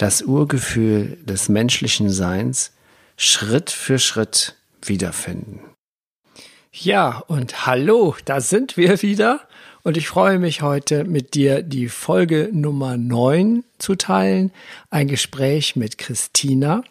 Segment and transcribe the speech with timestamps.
[0.00, 2.72] das Urgefühl des menschlichen Seins
[3.18, 5.60] Schritt für Schritt wiederfinden.
[6.72, 9.40] Ja, und hallo, da sind wir wieder.
[9.82, 14.52] Und ich freue mich heute mit dir die Folge Nummer 9 zu teilen.
[14.88, 16.82] Ein Gespräch mit Christina.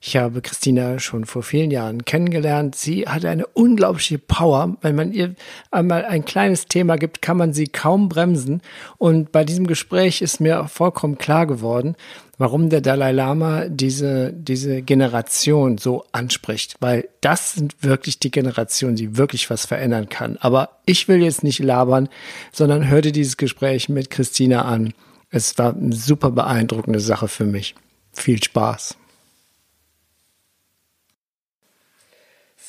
[0.00, 2.76] Ich habe Christina schon vor vielen Jahren kennengelernt.
[2.76, 4.76] Sie hat eine unglaubliche Power.
[4.80, 5.34] Wenn man ihr
[5.72, 8.62] einmal ein kleines Thema gibt, kann man sie kaum bremsen.
[8.98, 11.96] Und bei diesem Gespräch ist mir vollkommen klar geworden,
[12.38, 16.76] warum der Dalai Lama diese, diese Generation so anspricht.
[16.78, 20.36] Weil das sind wirklich die Generationen, die wirklich was verändern kann.
[20.40, 22.08] Aber ich will jetzt nicht labern,
[22.52, 24.94] sondern hörte dieses Gespräch mit Christina an.
[25.30, 27.74] Es war eine super beeindruckende Sache für mich.
[28.12, 28.96] Viel Spaß.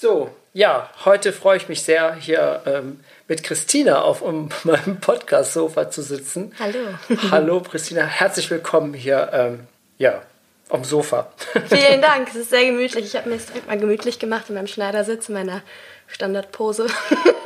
[0.02, 5.92] So, ja, heute freue ich mich sehr, hier ähm, mit Christina auf um meinem Podcast-Sofa
[5.92, 6.56] zu sitzen.
[6.58, 6.80] Hallo.
[7.32, 10.22] Hallo, Christina, herzlich willkommen hier, ähm, ja,
[10.70, 11.34] am Sofa.
[11.68, 13.08] Vielen Dank, es ist sehr gemütlich.
[13.08, 15.64] Ich habe mir es direkt mal gemütlich gemacht in meinem Schneidersitz, in meiner
[16.08, 16.88] Standardpose.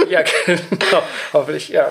[0.08, 1.02] ja, genau.
[1.34, 1.90] Hoffentlich, ja,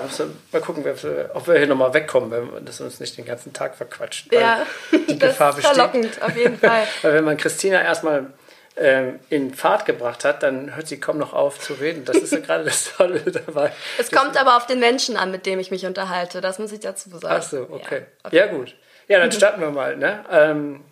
[0.53, 0.85] mal gucken,
[1.33, 4.31] ob wir hier nochmal wegkommen, wenn das uns nicht den ganzen Tag verquatscht.
[4.31, 6.87] Ja, die Gefahr das ist verlockend, auf jeden Fall.
[7.01, 8.27] Weil wenn man Christina erstmal
[8.75, 12.05] in Fahrt gebracht hat, dann hört sie kaum noch auf zu reden.
[12.05, 13.71] Das ist ja gerade das Tolle dabei.
[13.99, 16.41] Es kommt aber auf den Menschen an, mit dem ich mich unterhalte.
[16.41, 17.27] Das muss ich dazu sagen.
[17.27, 18.05] Ach so, okay.
[18.31, 18.75] Ja, ja gut.
[19.07, 19.95] Ja, dann starten wir mal.
[19.95, 20.25] Ne?
[20.31, 20.83] Ähm,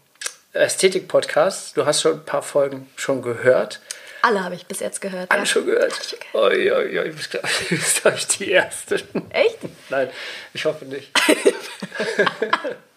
[0.54, 1.76] Ästhetik-Podcast.
[1.76, 3.80] Du hast schon ein paar Folgen schon gehört.
[4.22, 5.32] Alle habe ich bis jetzt gehört.
[5.32, 5.46] Alle ja.
[5.48, 6.18] schon gehört?
[6.34, 9.02] Oi, oi, oi, du bist, glaube ich, die Erste.
[9.30, 9.58] Echt?
[9.90, 10.10] Nein,
[10.54, 11.12] ich hoffe nicht.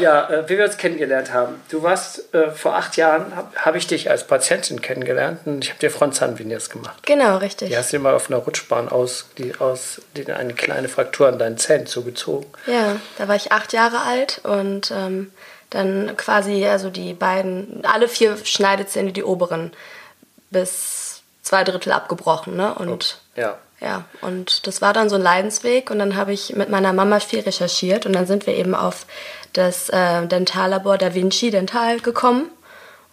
[0.00, 1.60] Ja, äh, wie wir uns kennengelernt haben.
[1.68, 5.70] Du warst äh, vor acht Jahren, habe hab ich dich als Patientin kennengelernt und ich
[5.70, 7.02] habe dir Frontzahnveneers gemacht.
[7.04, 7.68] Genau, richtig.
[7.68, 11.38] Die hast du mal auf einer Rutschbahn aus, die, aus die, eine kleine Fraktur an
[11.38, 12.46] deinen Zähnen zugezogen.
[12.66, 15.32] Ja, da war ich acht Jahre alt und ähm,
[15.70, 19.72] dann quasi, also die beiden, alle vier Schneidezähne, die oberen,
[20.50, 22.56] bis zwei Drittel abgebrochen.
[22.56, 22.74] Ne?
[22.74, 23.58] Und oh, ja.
[23.82, 27.18] Ja, und das war dann so ein Leidensweg und dann habe ich mit meiner Mama
[27.18, 29.06] viel recherchiert und dann sind wir eben auf
[29.52, 32.48] das äh, Dentallabor Da Vinci Dental gekommen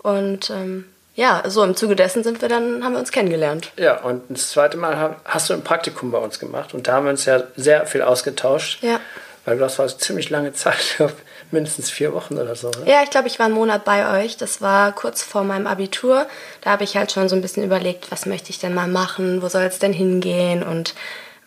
[0.04, 0.86] und ähm,
[1.16, 3.72] ja, so im Zuge dessen sind wir dann, haben wir uns kennengelernt.
[3.78, 7.06] Ja, und das zweite Mal hast du ein Praktikum bei uns gemacht und da haben
[7.06, 8.84] wir uns ja sehr viel ausgetauscht.
[8.84, 9.00] Ja.
[9.50, 11.02] Weil das war ziemlich lange Zeit,
[11.52, 12.68] mindestens vier Wochen oder so.
[12.68, 12.86] Oder?
[12.86, 14.38] Ja, ich glaube, ich war einen Monat bei euch.
[14.38, 16.28] Das war kurz vor meinem Abitur.
[16.62, 19.42] Da habe ich halt schon so ein bisschen überlegt, was möchte ich denn mal machen,
[19.42, 20.94] wo soll es denn hingehen und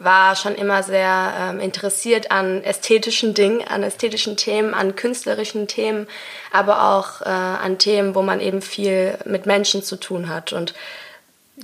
[0.00, 6.08] war schon immer sehr ähm, interessiert an ästhetischen Dingen, an ästhetischen Themen, an künstlerischen Themen,
[6.50, 10.52] aber auch äh, an Themen, wo man eben viel mit Menschen zu tun hat.
[10.52, 10.74] Und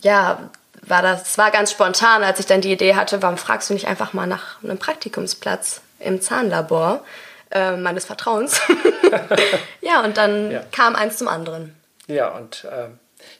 [0.02, 0.50] ja,
[0.82, 3.88] war das war ganz spontan, als ich dann die Idee hatte, warum fragst du nicht
[3.88, 7.02] einfach mal nach einem Praktikumsplatz im Zahnlabor?
[7.50, 8.60] äh, meines Vertrauens.
[9.80, 10.62] ja, und dann ja.
[10.72, 11.74] kam eins zum anderen.
[12.06, 12.88] Ja, und äh,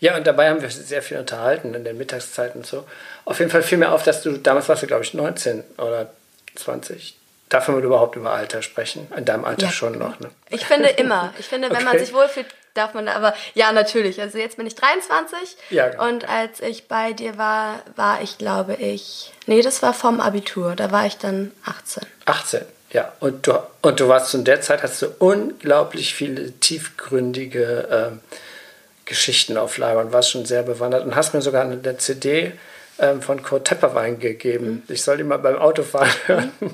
[0.01, 2.85] ja, und dabei haben wir sehr viel unterhalten in den Mittagszeiten und so.
[3.25, 6.11] Auf jeden Fall fiel mir auf, dass du, damals warst du, glaube ich, 19 oder
[6.57, 7.17] 20.
[7.49, 9.11] Darf man überhaupt über Alter sprechen?
[9.17, 9.73] In deinem Alter ja.
[9.73, 10.31] schon noch, ne?
[10.51, 11.33] Ich finde immer.
[11.39, 11.85] Ich finde, wenn okay.
[11.85, 12.47] man sich wohlfühlt,
[12.79, 14.21] darf man aber ja, natürlich.
[14.21, 16.09] Also jetzt bin ich 23 ja, genau.
[16.09, 20.75] und als ich bei dir war, war ich, glaube ich, nee, das war vom Abitur,
[20.77, 22.05] da war ich dann 18.
[22.25, 22.61] 18,
[22.93, 28.21] ja, und du, und du warst zu der Zeit, hast du unglaublich viele tiefgründige ähm,
[29.05, 32.53] Geschichten auf Lager und warst schon sehr bewandert und hast mir sogar eine CD
[32.99, 34.85] ähm, von Kurt Tepperwein gegeben.
[34.87, 34.95] Mhm.
[34.95, 36.53] Ich soll die mal beim Autofahren hören.
[36.61, 36.71] Mhm.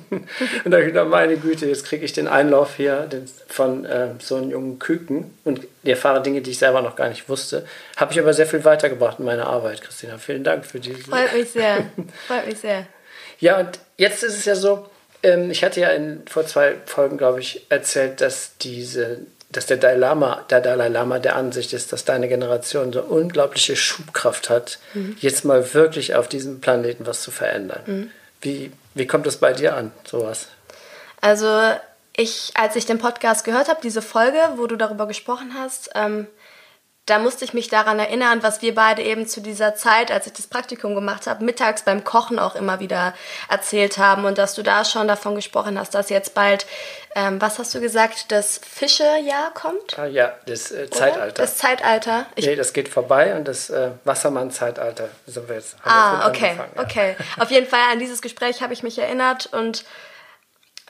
[0.64, 3.08] und da habe ich gedacht, meine Güte, jetzt kriege ich den Einlauf hier
[3.48, 7.28] von ähm, so einem jungen Küken und erfahre Dinge, die ich selber noch gar nicht
[7.28, 7.66] wusste.
[7.96, 10.18] Habe ich aber sehr viel weitergebracht in meiner Arbeit, Christina.
[10.18, 11.02] Vielen Dank für diese.
[11.02, 11.90] Freut mich sehr.
[12.26, 12.86] Freut mich sehr.
[13.40, 14.88] Ja, und jetzt ist es ja so,
[15.22, 19.18] ähm, ich hatte ja in, vor zwei Folgen, glaube ich, erzählt, dass diese,
[19.56, 23.76] dass der Dalai Lama, der Dalai Lama der Ansicht ist, dass deine Generation so unglaubliche
[23.76, 25.16] Schubkraft hat, mhm.
[25.20, 27.82] jetzt mal wirklich auf diesem Planeten was zu verändern.
[27.86, 28.10] Mhm.
[28.40, 30.48] Wie, wie kommt es bei dir an, sowas?
[31.20, 31.48] Also
[32.16, 36.26] ich, als ich den Podcast gehört habe, diese Folge, wo du darüber gesprochen hast, ähm,
[37.06, 40.32] da musste ich mich daran erinnern, was wir beide eben zu dieser Zeit, als ich
[40.32, 43.12] das Praktikum gemacht habe, mittags beim Kochen auch immer wieder
[43.50, 46.64] erzählt haben und dass du da schon davon gesprochen hast, dass jetzt bald,
[47.14, 49.98] ähm, was hast du gesagt, das Fischejahr kommt?
[49.98, 51.42] Ah, ja, das äh, Zeitalter.
[51.42, 52.26] Das Zeitalter.
[52.34, 55.76] Ich nee, das geht vorbei und das äh, Wassermann-Zeitalter sind wir jetzt.
[55.84, 56.82] ah, okay, ja.
[56.82, 57.16] okay.
[57.38, 59.84] Auf jeden Fall an dieses Gespräch habe ich mich erinnert und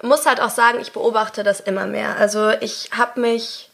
[0.03, 2.17] muss halt auch sagen, ich beobachte das immer mehr.
[2.17, 3.71] Also ich habe mich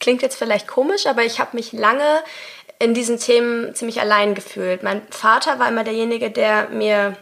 [0.00, 2.22] Klingt jetzt vielleicht komisch, aber ich habe mich lange
[2.78, 4.82] in diesen Themen ziemlich allein gefühlt.
[4.82, 7.16] Mein Vater war immer derjenige, der mir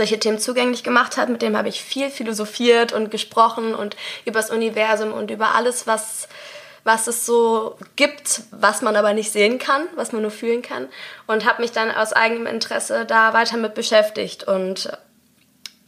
[0.00, 1.28] solche Themen zugänglich gemacht hat.
[1.28, 5.86] Mit dem habe ich viel philosophiert und gesprochen und über das Universum und über alles,
[5.86, 6.26] was,
[6.84, 10.88] was es so gibt, was man aber nicht sehen kann, was man nur fühlen kann.
[11.26, 14.90] Und habe mich dann aus eigenem Interesse da weiter mit beschäftigt und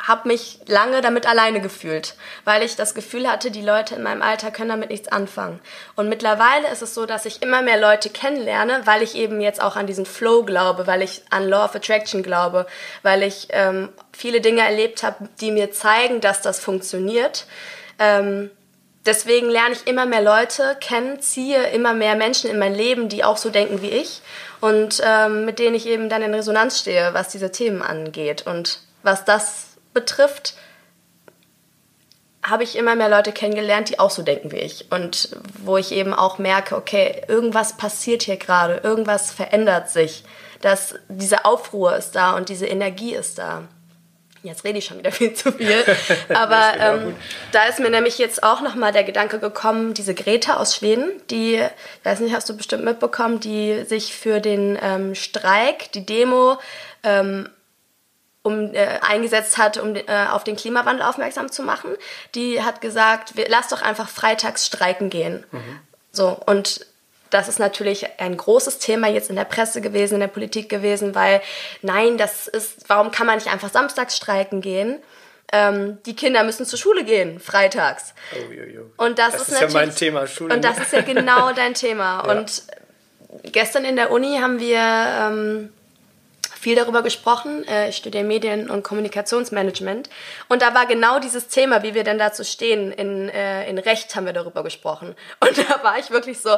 [0.03, 2.15] habe mich lange damit alleine gefühlt,
[2.45, 5.61] weil ich das Gefühl hatte, die Leute in meinem Alter können damit nichts anfangen.
[5.95, 9.63] Und mittlerweile ist es so, dass ich immer mehr Leute kennenlerne, weil ich eben jetzt
[9.63, 12.67] auch an diesen Flow glaube, weil ich an Law of Attraction glaube,
[13.03, 17.47] weil ich ähm, viele Dinge erlebt habe, die mir zeigen, dass das funktioniert.
[18.01, 18.51] Ähm,
[19.07, 23.23] deswegen lerne ich immer mehr Leute kennen, ziehe immer mehr Menschen in mein Leben, die
[23.23, 24.21] auch so denken wie ich
[24.61, 28.81] und ähm, mit denen ich eben dann in Resonanz stehe, was diese Themen angeht und
[29.05, 30.55] was das betrifft,
[32.43, 34.91] habe ich immer mehr Leute kennengelernt, die auch so denken wie ich.
[34.91, 40.25] Und wo ich eben auch merke, okay, irgendwas passiert hier gerade, irgendwas verändert sich.
[40.61, 43.69] Dass diese Aufruhr ist da und diese Energie ist da.
[44.43, 45.85] Jetzt rede ich schon wieder viel zu viel.
[46.35, 47.15] Aber ähm,
[47.53, 51.55] da ist mir nämlich jetzt auch nochmal der Gedanke gekommen, diese Greta aus Schweden, die,
[51.55, 56.59] ich weiß nicht, hast du bestimmt mitbekommen, die sich für den ähm, Streik, die Demo
[57.05, 57.49] ähm,
[58.43, 61.91] um, äh, eingesetzt hat, um äh, auf den Klimawandel aufmerksam zu machen.
[62.35, 65.45] Die hat gesagt, wir, lass doch einfach freitags streiken gehen.
[65.51, 65.79] Mhm.
[66.11, 66.87] So, und
[67.31, 71.15] das ist natürlich ein großes Thema jetzt in der Presse gewesen, in der Politik gewesen,
[71.15, 71.41] weil
[71.81, 74.99] nein, das ist, warum kann man nicht einfach samstags streiken gehen?
[75.51, 78.15] Ähm, die Kinder müssen zur Schule gehen, freitags.
[78.35, 79.05] Oh, oh, oh.
[79.05, 80.55] Und das, das ist, ist ja mein Thema, Schule.
[80.55, 82.23] Und das ist ja genau dein Thema.
[82.27, 82.33] Ja.
[82.33, 82.63] Und
[83.45, 85.73] gestern in der Uni haben wir ähm,
[86.63, 87.67] viel darüber gesprochen.
[87.67, 90.09] Äh, ich studiere Medien- und Kommunikationsmanagement.
[90.49, 92.93] Und da war genau dieses Thema, wie wir denn dazu stehen.
[92.93, 95.17] In, äh, in Recht haben wir darüber gesprochen.
[95.41, 96.51] Und da war ich wirklich so,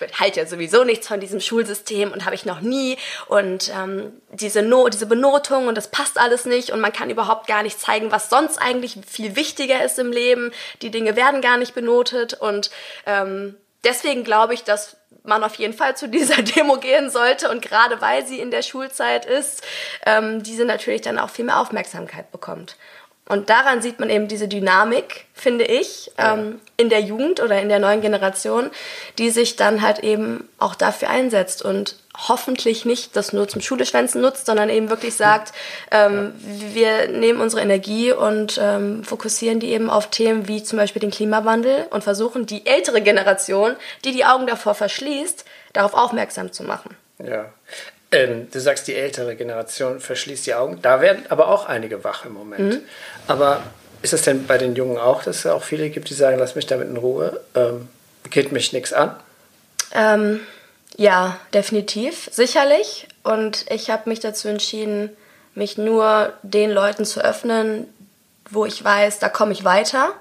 [0.00, 2.96] ich halte ja sowieso nichts von diesem Schulsystem und habe ich noch nie.
[3.28, 6.70] Und ähm, diese, no diese Benotung und das passt alles nicht.
[6.70, 10.50] Und man kann überhaupt gar nicht zeigen, was sonst eigentlich viel wichtiger ist im Leben.
[10.80, 12.32] Die Dinge werden gar nicht benotet.
[12.32, 12.70] Und
[13.04, 17.62] ähm, deswegen glaube ich, dass man auf jeden Fall zu dieser Demo gehen sollte und
[17.62, 19.62] gerade weil sie in der Schulzeit ist,
[20.06, 22.76] ähm, diese natürlich dann auch viel mehr Aufmerksamkeit bekommt.
[23.32, 27.70] Und daran sieht man eben diese Dynamik, finde ich, ähm, in der Jugend oder in
[27.70, 28.70] der neuen Generation,
[29.16, 31.96] die sich dann halt eben auch dafür einsetzt und
[32.28, 35.54] hoffentlich nicht das nur zum Schuleschwänzen nutzt, sondern eben wirklich sagt,
[35.90, 36.74] ähm, ja.
[36.74, 41.10] wir nehmen unsere Energie und ähm, fokussieren die eben auf Themen wie zum Beispiel den
[41.10, 46.94] Klimawandel und versuchen die ältere Generation, die die Augen davor verschließt, darauf aufmerksam zu machen.
[47.18, 47.46] Ja,
[48.12, 50.78] ähm, du sagst, die ältere Generation verschließt die Augen.
[50.82, 52.74] Da werden aber auch einige wach im Moment.
[52.74, 52.80] Mhm.
[53.26, 53.62] Aber
[54.02, 56.54] ist es denn bei den Jungen auch, dass es auch viele gibt, die sagen, lass
[56.54, 57.88] mich damit in Ruhe, ähm,
[58.30, 59.16] geht mich nichts an?
[59.94, 60.40] Ähm,
[60.96, 63.08] ja, definitiv, sicherlich.
[63.22, 65.10] Und ich habe mich dazu entschieden,
[65.54, 67.86] mich nur den Leuten zu öffnen,
[68.50, 70.12] wo ich weiß, da komme ich weiter.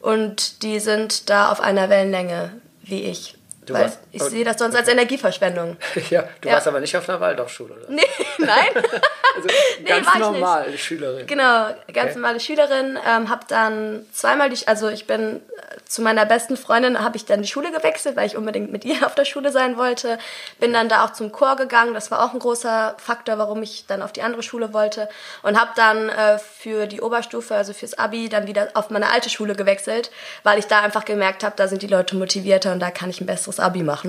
[0.00, 3.36] Und die sind da auf einer Wellenlänge wie ich.
[3.66, 5.76] Du warst, ich sehe das sonst als Energieverschwendung.
[6.10, 6.54] ja, du ja.
[6.54, 7.90] warst aber nicht auf einer Waldorfschule, oder?
[7.90, 8.02] Nee,
[8.38, 8.68] nein.
[9.36, 9.48] also
[9.84, 11.26] ganz nee, normal Schülerin.
[11.26, 12.14] Genau, ganz okay.
[12.14, 12.98] normale Schülerin.
[13.06, 15.40] Ähm, hab dann zweimal die, also ich bin
[15.86, 19.06] zu meiner besten Freundin habe ich dann die Schule gewechselt, weil ich unbedingt mit ihr
[19.06, 20.18] auf der Schule sein wollte.
[20.58, 21.94] Bin dann da auch zum Chor gegangen.
[21.94, 25.08] Das war auch ein großer Faktor, warum ich dann auf die andere Schule wollte.
[25.42, 29.30] Und habe dann äh, für die Oberstufe, also fürs Abi, dann wieder auf meine alte
[29.30, 30.10] Schule gewechselt,
[30.42, 33.20] weil ich da einfach gemerkt habe, da sind die Leute motivierter und da kann ich
[33.20, 34.05] ein besseres Abi machen.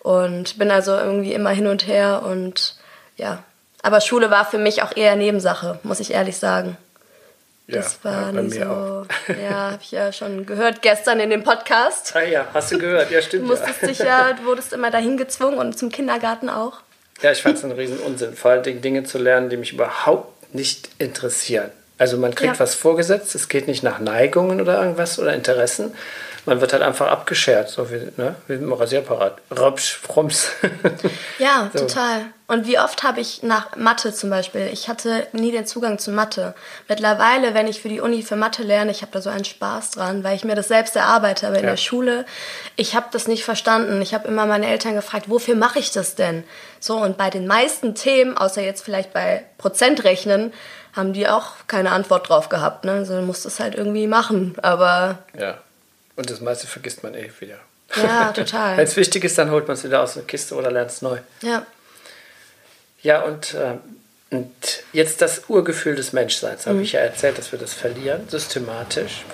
[0.00, 2.76] Und bin also irgendwie immer hin und her und
[3.16, 3.42] ja.
[3.82, 6.76] Aber Schule war für mich auch eher Nebensache, muss ich ehrlich sagen.
[7.66, 8.64] Das ja, war ja, nicht so.
[8.64, 9.06] Auch.
[9.28, 12.14] Ja, habe ich ja schon gehört gestern in dem Podcast.
[12.14, 13.44] Ah ja, hast du gehört, ja stimmt.
[13.44, 13.88] Du musstest ja.
[13.88, 16.80] dich ja, du wurdest immer dahin gezwungen und zum Kindergarten auch.
[17.22, 19.72] Ja, ich fand es einen riesen Unsinn, vor allen Dingen Dinge zu lernen, die mich
[19.72, 21.70] überhaupt nicht interessieren.
[21.98, 22.60] Also man kriegt Ja.
[22.60, 25.94] was vorgesetzt, es geht nicht nach Neigungen oder irgendwas oder Interessen.
[26.46, 29.38] Man wird halt einfach abgeschert, so wie, ne, wie mit dem Rasierapparat.
[29.58, 30.48] Rupsch, Frums.
[31.38, 31.80] Ja, So.
[31.80, 32.22] total.
[32.46, 36.10] Und wie oft habe ich nach Mathe zum Beispiel, ich hatte nie den Zugang zu
[36.10, 36.54] Mathe.
[36.88, 39.90] Mittlerweile, wenn ich für die Uni für Mathe lerne, ich habe da so einen Spaß
[39.92, 41.46] dran, weil ich mir das selbst erarbeite.
[41.46, 41.70] Aber in Ja.
[41.70, 42.24] der Schule,
[42.74, 44.00] ich habe das nicht verstanden.
[44.02, 46.42] Ich habe immer meine Eltern gefragt, wofür mache ich das denn?
[46.80, 50.52] So, und bei den meisten Themen, außer jetzt vielleicht bei Prozentrechnen,
[50.96, 52.84] haben die auch keine Antwort drauf gehabt.
[52.84, 52.92] Ne?
[52.92, 54.56] Also du musst es halt irgendwie machen.
[54.62, 55.58] Aber ja.
[56.20, 57.56] Und das meiste vergisst man eh wieder.
[57.96, 58.76] ja, total.
[58.76, 61.00] Wenn es wichtig ist, dann holt man es wieder aus der Kiste oder lernt es
[61.00, 61.18] neu.
[61.40, 61.66] ja.
[63.02, 63.78] Ja, und, äh,
[64.28, 64.52] und
[64.92, 66.66] jetzt das Urgefühl des Menschseins.
[66.66, 69.24] Habe ich ja erzählt, dass wir das verlieren, systematisch.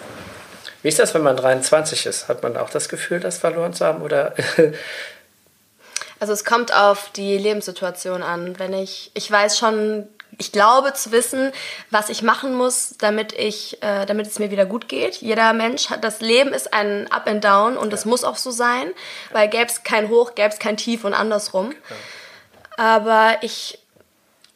[0.83, 2.29] Wie ist das, wenn man 23 ist?
[2.29, 4.03] Hat man auch das Gefühl, das verloren zu haben?
[4.03, 4.37] Oder
[6.21, 8.57] Also es kommt auf die Lebenssituation an.
[8.61, 10.07] Wenn ich, ich weiß schon,
[10.39, 11.53] ich glaube zu wissen,
[11.91, 15.17] was ich machen muss, damit ich, äh, damit es mir wieder gut geht.
[15.17, 18.51] Jeder Mensch hat, das Leben ist ein Up and Down und das muss auch so
[18.51, 18.91] sein,
[19.33, 21.75] weil gäbe es kein Hoch, gäbe es kein Tief und andersrum.
[22.77, 23.79] Aber ich,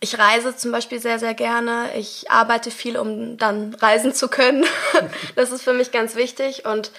[0.00, 1.90] ich reise zum Beispiel sehr, sehr gerne.
[1.96, 4.66] Ich arbeite viel, um dann reisen zu können.
[5.37, 6.90] das ist für mich ganz wichtig und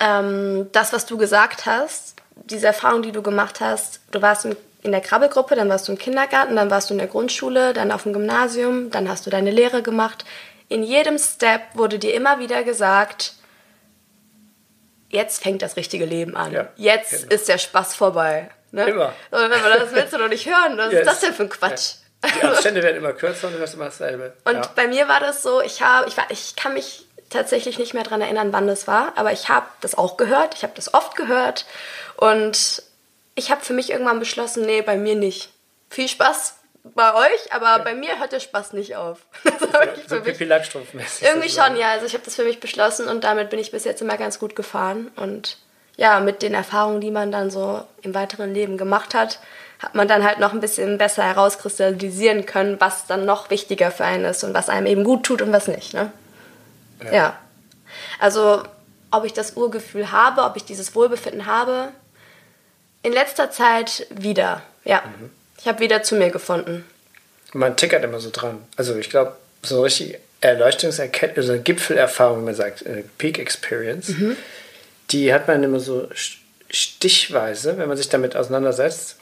[0.00, 4.56] ähm, das, was du gesagt hast, diese Erfahrung, die du gemacht hast, du warst in,
[4.82, 7.92] in der Krabbelgruppe, dann warst du im Kindergarten, dann warst du in der Grundschule, dann
[7.92, 10.24] auf dem Gymnasium, dann hast du deine Lehre gemacht.
[10.68, 13.34] In jedem Step wurde dir immer wieder gesagt,
[15.10, 16.52] jetzt fängt das richtige Leben an.
[16.52, 17.34] Ja, jetzt genau.
[17.34, 18.50] ist der Spaß vorbei.
[18.70, 18.84] Ne?
[18.84, 19.12] Immer.
[19.30, 20.78] Und wenn man das willst du doch nicht hören.
[20.78, 21.94] Was Ja, ist das denn für ein Quatsch?
[22.22, 24.34] die Abstände werden immer kürzer und du hörst immer dasselbe.
[24.44, 24.70] Und ja.
[24.76, 28.02] bei mir war das so, ich habe, ich, war, ich kann mich tatsächlich nicht mehr
[28.02, 31.16] daran erinnern, wann das war, aber ich habe das auch gehört, ich habe das oft
[31.16, 31.64] gehört
[32.16, 32.82] und
[33.40, 35.50] ich habe für mich irgendwann beschlossen, nee, bei mir nicht.
[35.88, 36.56] Viel Spaß
[36.94, 39.20] bei euch, aber bei mir hört der Spaß nicht auf.
[40.08, 41.22] So Pippi Langstrumpf-mäßig.
[41.22, 41.92] irgendwie schon, ja.
[41.92, 44.38] Also ich habe das für mich beschlossen und damit bin ich bis jetzt immer ganz
[44.38, 45.10] gut gefahren.
[45.16, 45.56] Und
[45.96, 49.38] ja, mit den Erfahrungen, die man dann so im weiteren Leben gemacht hat,
[49.78, 54.04] hat man dann halt noch ein bisschen besser herauskristallisieren können, was dann noch wichtiger für
[54.04, 55.94] einen ist und was einem eben gut tut und was nicht.
[55.94, 56.12] Ne?
[57.10, 57.38] Ja.
[58.18, 58.64] Also
[59.10, 61.88] ob ich das Urgefühl habe, ob ich dieses Wohlbefinden habe,
[63.02, 64.62] in letzter Zeit wieder.
[64.84, 65.02] Ja.
[65.58, 66.84] Ich habe wieder zu mir gefunden.
[67.52, 68.62] Man tickert immer so dran.
[68.76, 73.38] Also ich glaube, so eine richtige Erleuchtungserkenntnis, also eine Gipfelerfahrung, wie man sagt, äh, Peak
[73.38, 74.36] Experience, Mhm.
[75.10, 76.38] die hat man immer so st-
[76.70, 79.16] stichweise, wenn man sich damit auseinandersetzt.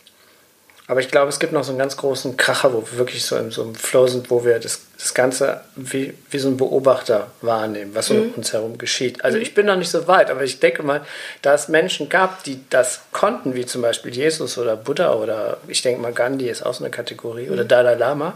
[0.91, 3.37] Aber ich glaube, es gibt noch so einen ganz großen Kracher, wo wir wirklich so
[3.37, 7.31] in so einem Flow sind, wo wir das, das Ganze wie, wie so ein Beobachter
[7.43, 9.23] wahrnehmen, was um uns herum geschieht.
[9.23, 11.03] Also ich bin noch nicht so weit, aber ich denke mal,
[11.43, 15.83] da es Menschen gab, die das konnten, wie zum Beispiel Jesus oder Buddha oder ich
[15.83, 18.33] denke mal Gandhi ist auch so eine Kategorie oder Dalai Lama,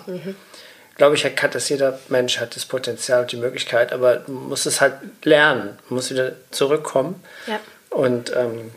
[0.96, 4.66] glaube ich, hat das jeder Mensch hat das Potenzial und die Möglichkeit, aber du musst
[4.66, 7.22] es halt lernen, du musst wieder zurückkommen.
[7.46, 7.58] Ja.
[7.88, 8.72] Und ähm,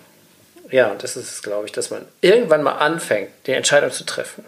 [0.75, 4.43] ja, das ist es, glaube ich, dass man irgendwann mal anfängt, die Entscheidung zu treffen.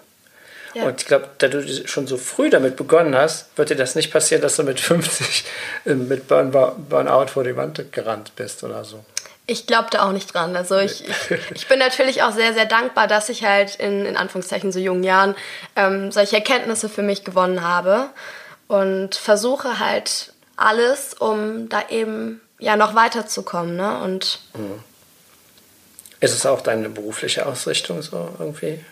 [0.73, 0.83] Ja.
[0.83, 4.11] Und ich glaube, da du schon so früh damit begonnen hast, wird dir das nicht
[4.11, 5.45] passieren, dass du mit 50
[5.85, 9.05] äh, mit Burn Burnout vor die Wand gerannt bist oder so.
[9.45, 10.57] Ich glaube da auch nicht dran.
[10.57, 14.17] Also ich, ich, ich bin natürlich auch sehr, sehr dankbar, dass ich halt in, in
[14.17, 15.33] Anführungszeichen so jungen Jahren
[15.77, 18.09] ähm, solche Erkenntnisse für mich gewonnen habe
[18.67, 23.77] und versuche halt alles, um da eben ja noch weiterzukommen.
[23.77, 24.01] Ne?
[24.01, 24.41] Und
[26.19, 28.83] Ist es auch deine berufliche Ausrichtung so irgendwie?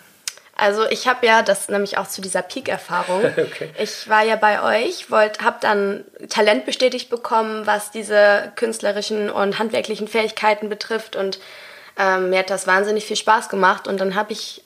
[0.57, 3.23] Also ich habe ja das nämlich auch zu dieser Peak-Erfahrung.
[3.37, 3.69] Okay.
[3.77, 10.07] Ich war ja bei euch, habe dann Talent bestätigt bekommen, was diese künstlerischen und handwerklichen
[10.07, 11.39] Fähigkeiten betrifft und
[11.97, 14.61] ähm, mir hat das wahnsinnig viel Spaß gemacht und dann habe ich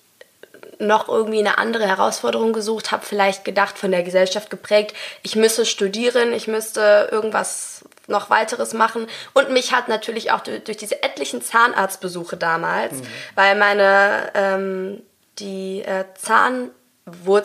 [0.79, 5.65] noch irgendwie eine andere Herausforderung gesucht, habe vielleicht gedacht, von der Gesellschaft geprägt, ich müsse
[5.65, 9.07] studieren, ich müsste irgendwas noch weiteres machen.
[9.33, 12.95] Und mich hat natürlich auch durch, durch diese etlichen Zahnarztbesuche damals,
[13.35, 15.03] weil meine ähm,
[15.39, 16.71] die äh, Zahn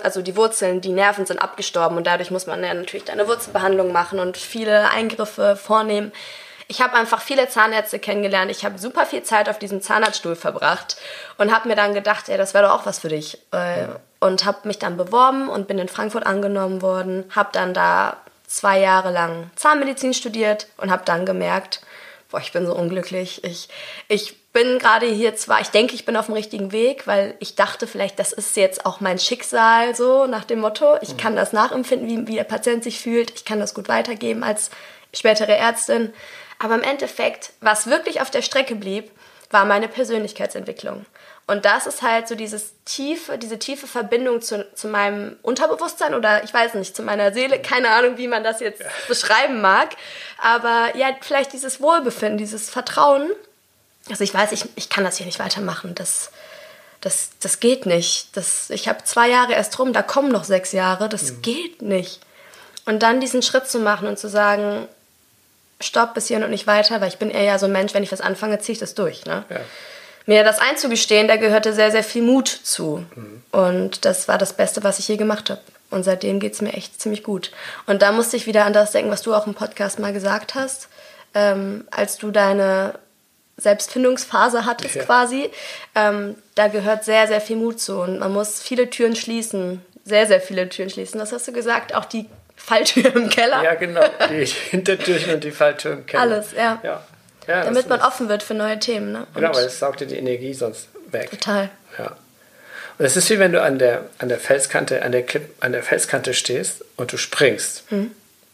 [0.03, 3.93] also die Wurzeln, die Nerven sind abgestorben und dadurch muss man ja natürlich eine Wurzelbehandlung
[3.93, 6.13] machen und viele Eingriffe vornehmen.
[6.67, 8.51] Ich habe einfach viele Zahnärzte kennengelernt.
[8.51, 10.97] Ich habe super viel Zeit auf diesem Zahnarztstuhl verbracht
[11.37, 13.39] und habe mir dann gedacht, ey, das wäre doch auch was für dich.
[13.53, 13.89] Äh,
[14.21, 17.25] Und habe mich dann beworben und bin in Frankfurt angenommen worden.
[17.35, 18.17] Habe dann da
[18.55, 21.81] zwei Jahre lang Zahnmedizin studiert und habe dann gemerkt,
[22.31, 23.43] boah, ich bin so unglücklich.
[23.45, 23.69] Ich,
[24.09, 27.57] ich bin gerade hier zwar, ich denke, ich bin auf dem richtigen Weg, weil ich
[27.57, 30.97] dachte vielleicht, das ist jetzt auch mein Schicksal, so nach dem Motto.
[31.01, 33.33] Ich kann das nachempfinden, wie, wie der Patient sich fühlt.
[33.35, 34.71] Ich kann das gut weitergeben als
[35.13, 36.13] spätere Ärztin.
[36.61, 39.11] Aber im Endeffekt, was wirklich auf der Strecke blieb,
[39.51, 41.07] war meine Persönlichkeitsentwicklung.
[41.47, 46.43] Und das ist halt so dieses tiefe, diese tiefe Verbindung zu, zu meinem Unterbewusstsein oder
[46.43, 48.87] ich weiß nicht, zu meiner Seele, keine Ahnung, wie man das jetzt ja.
[49.09, 49.91] beschreiben mag.
[50.39, 53.31] Aber ja, vielleicht dieses Wohlbefinden, dieses Vertrauen.
[54.09, 55.95] Also ich weiß, ich, ich kann das hier nicht weitermachen.
[55.95, 56.31] Das,
[57.03, 58.35] das, das geht nicht.
[58.37, 61.11] Das, ich habe zwei Jahre erst rum, da kommen noch sechs Jahre.
[61.11, 61.43] Das mhm.
[61.43, 62.21] geht nicht.
[62.87, 64.89] Und dann diesen Schritt zu machen und zu sagen,
[65.85, 68.03] stopp bis hierhin und nicht weiter, weil ich bin eher ja so ein Mensch, wenn
[68.03, 69.25] ich was anfange, ziehe ich das durch.
[69.25, 69.45] Ne?
[69.49, 69.61] Ja
[70.27, 73.05] mir das einzugestehen, da gehörte sehr, sehr viel Mut zu.
[73.15, 73.43] Mhm.
[73.53, 75.61] Und das war das Beste, was ich je gemacht habe.
[75.91, 77.53] Und seitdem geht es mir echt ziemlich gut.
[77.87, 80.55] Und da musste ich wieder an das denken, was du auch im Podcast mal gesagt
[80.55, 80.89] hast,
[81.35, 82.99] ähm, als du deine
[83.57, 85.05] Selbstfindungsphase hattest ja.
[85.05, 85.51] quasi.
[85.95, 88.01] Ähm, da gehört sehr, sehr viel Mut zu.
[88.01, 89.85] Und man muss viele Türen schließen.
[90.05, 91.21] Sehr, sehr viele Türen schließen.
[91.21, 91.95] Das hast du gesagt.
[91.95, 92.27] Auch die
[92.57, 93.63] Falltür im Keller.
[93.63, 94.03] Ja, genau.
[94.31, 96.23] Die Hintertürchen und die Falltür im Keller.
[96.23, 96.81] Alles, ja.
[96.83, 97.05] ja.
[97.47, 99.13] Ja, Damit man offen wird für neue Themen.
[99.13, 99.27] Ne?
[99.35, 101.31] Genau, weil es saugt dir die Energie sonst weg.
[101.31, 101.69] Total.
[101.99, 102.17] Ja.
[102.99, 105.73] Und es ist wie wenn du an der, an der Felskante, an der, Klipp, an
[105.73, 107.91] der Felskante stehst und du springst.
[107.91, 108.13] Mhm.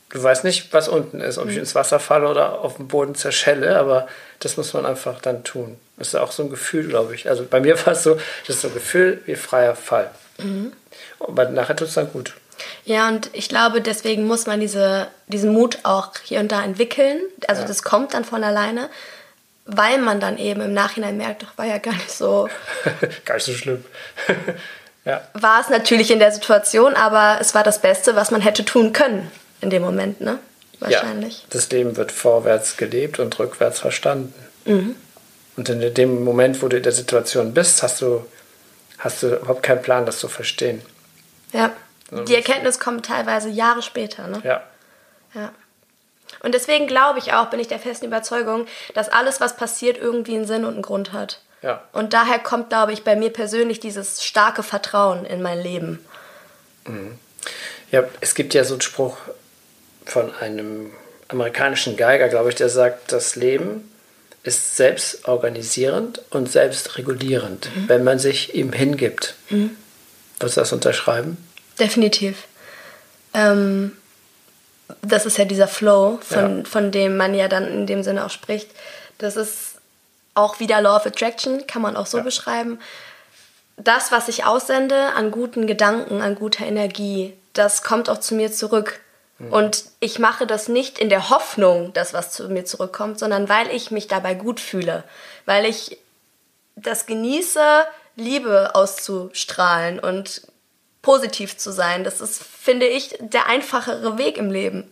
[0.08, 1.50] Du weißt nicht, was unten ist, ob mhm.
[1.52, 4.08] ich ins Wasser falle oder auf dem Boden zerschelle, aber
[4.40, 5.78] das muss man einfach dann tun.
[5.98, 7.28] Das ist auch so ein Gefühl, glaube ich.
[7.28, 8.16] Also bei mir war es so,
[8.46, 10.10] das ist so ein Gefühl wie freier Fall.
[10.38, 10.72] Mhm.
[11.20, 12.34] Aber nachher tut es dann gut.
[12.84, 17.20] Ja, und ich glaube, deswegen muss man diese, diesen Mut auch hier und da entwickeln.
[17.48, 17.68] Also ja.
[17.68, 18.88] das kommt dann von alleine,
[19.66, 22.48] weil man dann eben im Nachhinein merkt, doch war ja gar nicht so.
[23.24, 23.84] gar nicht so schlimm.
[25.04, 25.20] ja.
[25.34, 28.92] War es natürlich in der Situation, aber es war das Beste, was man hätte tun
[28.92, 30.38] können in dem Moment, ne?
[30.80, 31.40] Wahrscheinlich.
[31.40, 34.32] Ja, das Leben wird vorwärts gelebt und rückwärts verstanden.
[34.64, 34.96] Mhm.
[35.56, 38.24] Und in dem Moment, wo du in der Situation bist, hast du,
[38.98, 40.80] hast du überhaupt keinen Plan, das zu verstehen.
[41.52, 41.72] Ja.
[42.10, 44.26] Die Erkenntnis kommt teilweise Jahre später.
[44.26, 44.40] Ne?
[44.44, 44.62] Ja.
[45.34, 45.52] ja.
[46.42, 50.36] Und deswegen glaube ich auch, bin ich der festen Überzeugung, dass alles, was passiert, irgendwie
[50.36, 51.40] einen Sinn und einen Grund hat.
[51.62, 51.82] Ja.
[51.92, 56.04] Und daher kommt, glaube ich, bei mir persönlich dieses starke Vertrauen in mein Leben.
[56.86, 57.18] Mhm.
[57.90, 59.18] Ja, es gibt ja so einen Spruch
[60.06, 60.92] von einem
[61.28, 63.90] amerikanischen Geiger, glaube ich, der sagt, das Leben
[64.42, 67.88] ist selbstorganisierend und selbstregulierend, mhm.
[67.88, 69.34] wenn man sich ihm hingibt.
[69.50, 69.76] Mhm.
[70.38, 71.36] Würdest du das unterschreiben?
[71.80, 72.46] Definitiv.
[73.34, 73.96] Ähm,
[75.02, 76.64] das ist ja dieser Flow, von, ja.
[76.64, 78.70] von dem man ja dann in dem Sinne auch spricht.
[79.18, 79.76] Das ist
[80.34, 82.24] auch wieder Law of Attraction, kann man auch so ja.
[82.24, 82.78] beschreiben.
[83.76, 88.52] Das, was ich aussende an guten Gedanken, an guter Energie, das kommt auch zu mir
[88.52, 89.00] zurück.
[89.38, 89.52] Mhm.
[89.52, 93.68] Und ich mache das nicht in der Hoffnung, dass was zu mir zurückkommt, sondern weil
[93.74, 95.04] ich mich dabei gut fühle.
[95.46, 95.98] Weil ich
[96.76, 97.84] das genieße,
[98.16, 100.42] Liebe auszustrahlen und
[101.02, 102.04] positiv zu sein.
[102.04, 104.90] Das ist, finde ich, der einfachere Weg im Leben.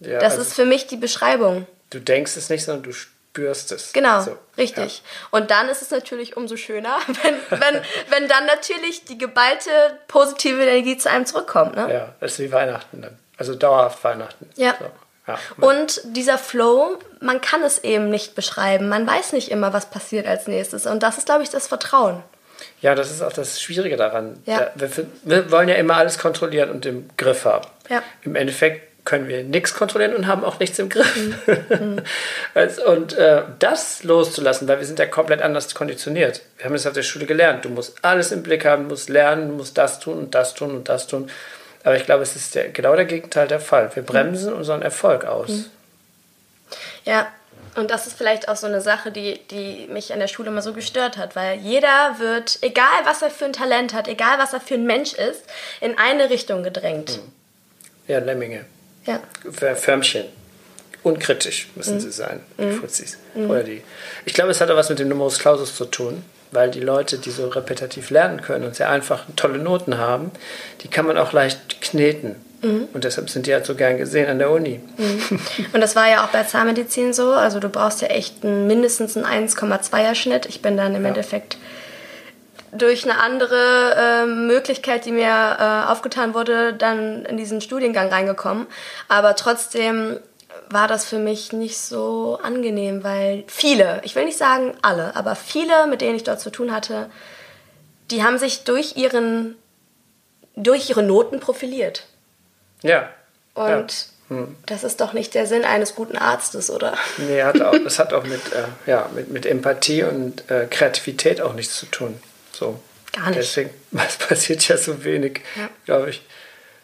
[0.00, 1.66] Ja, das also ist für mich die Beschreibung.
[1.90, 3.92] Du denkst es nicht, sondern du spürst es.
[3.92, 4.98] Genau, so, richtig.
[4.98, 5.38] Ja.
[5.38, 9.70] Und dann ist es natürlich umso schöner, wenn, wenn, wenn dann natürlich die geballte
[10.08, 11.76] positive Energie zu einem zurückkommt.
[11.76, 11.92] Ne?
[11.92, 13.18] Ja, das ist wie Weihnachten dann.
[13.36, 14.48] Also dauerhaft Weihnachten.
[14.56, 14.76] Ja.
[14.78, 14.86] So.
[15.26, 18.88] Ja, und dieser Flow, man kann es eben nicht beschreiben.
[18.88, 20.86] Man weiß nicht immer, was passiert als nächstes.
[20.86, 22.22] Und das ist, glaube ich, das Vertrauen.
[22.80, 24.42] Ja, das ist auch das Schwierige daran.
[24.46, 24.70] Ja.
[24.74, 24.90] Wir,
[25.22, 27.66] wir, wollen ja immer alles kontrollieren und im Griff haben.
[27.88, 28.02] Ja.
[28.22, 31.16] Im Endeffekt können wir nichts kontrollieren und haben auch nichts im Griff.
[31.16, 32.02] Mhm.
[32.86, 36.42] und äh, das loszulassen, weil wir sind ja komplett anders konditioniert.
[36.58, 37.64] Wir haben es auf der Schule gelernt.
[37.64, 40.54] Du musst alles im Blick haben, du musst lernen, du musst das tun und das
[40.54, 41.30] tun und das tun.
[41.82, 43.90] Aber ich glaube, es ist der, genau der Gegenteil der Fall.
[43.94, 44.58] Wir bremsen mhm.
[44.58, 45.48] unseren Erfolg aus.
[45.48, 45.64] Mhm.
[47.04, 47.26] Ja,
[47.76, 50.62] und das ist vielleicht auch so eine Sache, die, die mich an der Schule immer
[50.62, 54.52] so gestört hat, weil jeder wird, egal was er für ein Talent hat, egal was
[54.52, 55.42] er für ein Mensch ist,
[55.80, 57.10] in eine Richtung gedrängt.
[57.10, 57.32] Hm.
[58.08, 58.64] Ja, Lemminge.
[59.06, 59.20] Ja.
[59.76, 60.24] Förmchen.
[61.02, 62.00] Unkritisch müssen mhm.
[62.00, 62.80] sie sein, die mhm.
[62.80, 63.16] Fuzis.
[63.34, 63.50] Mhm.
[63.50, 63.82] Oder die.
[64.26, 67.18] Ich glaube, es hat auch was mit dem Numerus Clausus zu tun, weil die Leute,
[67.18, 70.30] die so repetitiv lernen können und sehr einfach tolle Noten haben,
[70.82, 72.36] die kann man auch leicht kneten.
[72.62, 72.88] Mhm.
[72.92, 74.80] Und deshalb sind die halt so gern gesehen an der Uni.
[74.96, 75.40] Mhm.
[75.72, 77.32] Und das war ja auch bei Zahnmedizin so.
[77.32, 80.46] Also du brauchst ja echt einen, mindestens einen 1,2er Schnitt.
[80.46, 81.08] Ich bin dann im ja.
[81.08, 81.56] Endeffekt
[82.72, 88.66] durch eine andere äh, Möglichkeit, die mir äh, aufgetan wurde, dann in diesen Studiengang reingekommen.
[89.08, 90.18] Aber trotzdem
[90.68, 95.34] war das für mich nicht so angenehm, weil viele, ich will nicht sagen alle, aber
[95.34, 97.10] viele, mit denen ich dort zu tun hatte,
[98.10, 99.56] die haben sich durch ihren
[100.56, 102.04] durch ihre Noten profiliert.
[102.82, 103.08] Ja.
[103.54, 104.36] Und ja.
[104.36, 104.56] Hm.
[104.66, 106.96] das ist doch nicht der Sinn eines guten Arztes, oder?
[107.18, 111.40] Nee, hat auch, das hat auch mit, äh, ja, mit, mit Empathie und äh, Kreativität
[111.40, 112.20] auch nichts zu tun.
[112.52, 112.80] So.
[113.12, 113.40] Gar nicht.
[113.40, 115.68] Deswegen es passiert ja so wenig, ja.
[115.84, 116.22] glaube ich,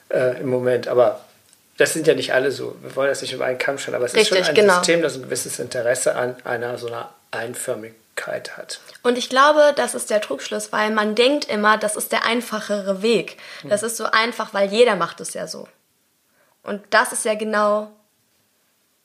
[0.08, 0.88] äh, im Moment.
[0.88, 1.24] Aber
[1.76, 2.76] das sind ja nicht alle so.
[2.82, 4.74] Wir wollen das nicht über einen Kamm stellen, aber es Richtig, ist schon ein genau.
[4.74, 8.80] System, das ein gewisses Interesse an einer so einer Einförmigkeit hat.
[9.02, 13.02] Und ich glaube, das ist der Trugschluss, weil man denkt immer, das ist der einfachere
[13.02, 13.36] Weg.
[13.64, 15.68] Das ist so einfach, weil jeder macht es ja so.
[16.66, 17.90] Und das ist ja genau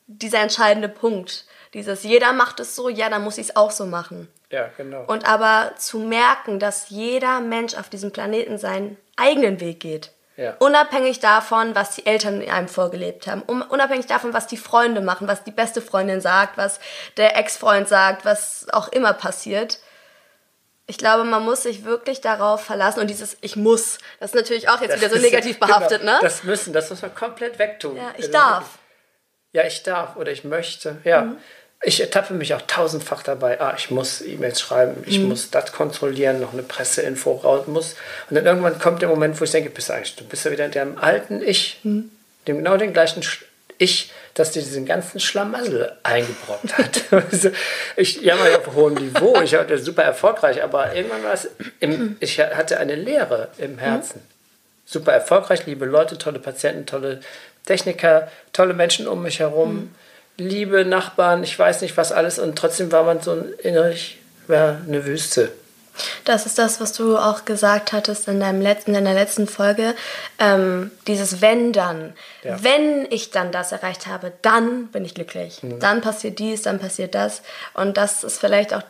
[0.06, 1.46] dieser entscheidende Punkt.
[1.74, 4.28] Dieses, jeder macht es so, ja, dann muss ich es auch so machen.
[4.50, 5.04] Ja, genau.
[5.06, 10.12] Und aber zu merken, dass jeder Mensch auf diesem Planeten seinen eigenen Weg geht.
[10.36, 10.56] Ja.
[10.58, 13.42] Unabhängig davon, was die Eltern einem vorgelebt haben.
[13.42, 16.80] Unabhängig davon, was die Freunde machen, was die beste Freundin sagt, was
[17.16, 19.78] der Ex-Freund sagt, was auch immer passiert.
[20.86, 23.00] Ich glaube, man muss sich wirklich darauf verlassen.
[23.00, 26.12] Und dieses Ich muss, das ist natürlich auch jetzt Das wieder so negativ behaftet, genau,
[26.14, 26.18] ne?
[26.22, 27.96] Das müssen, das muss man komplett wegtun.
[27.96, 28.64] ja, ich Also darf.
[29.52, 30.96] Ja, ich darf oder ich möchte.
[31.04, 31.22] Ja.
[31.22, 31.36] Mhm.
[31.84, 33.60] Ich ertappe mich auch tausendfach dabei.
[33.60, 35.28] Ah, ich muss E-Mails schreiben, ich Mhm.
[35.30, 37.96] muss das kontrollieren, noch eine Presseinfo raus muss.
[38.30, 40.50] Und dann irgendwann kommt der Moment, wo ich denke, bist du eigentlich, du bist ja
[40.52, 42.10] wieder in dem alten Ich, Mhm.
[42.46, 43.22] dem genau den gleichen
[43.82, 47.02] Ich, das dir diesen ganzen Schlamassel eingebrockt hat.
[47.10, 47.50] Also,
[47.96, 51.48] ich jammer ja auf hohem Niveau, ich war super erfolgreich, aber irgendwann war es,
[51.80, 54.22] im, ich hatte eine Leere im Herzen
[54.92, 57.20] super erfolgreich, liebe Leute, tolle Patienten, tolle
[57.64, 59.94] Techniker, tolle Menschen um mich herum,
[60.36, 64.18] liebe Nachbarn, ich weiß nicht was alles und trotzdem war man so innerlich
[64.48, 65.50] ja, eine Wüste.
[66.24, 69.94] Das ist das, was du auch gesagt hattest in, deinem Let in deiner letzten Folge.
[70.38, 72.14] Ähm, dieses Wenn dann.
[72.42, 72.62] Ja.
[72.62, 75.60] Wenn ich dann das erreicht habe, dann bin ich glücklich.
[75.80, 77.42] Dann passiert dies, dann passiert das.
[77.74, 78.82] Und das ist vielleicht auch